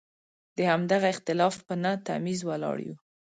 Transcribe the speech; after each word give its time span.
د 0.57 0.59
همدغه 0.71 1.07
اختلاف 1.13 1.55
په 1.67 1.73
نه 1.83 1.91
تمیز 2.07 2.39
ولاړ 2.49 2.77
یو. 2.87 2.95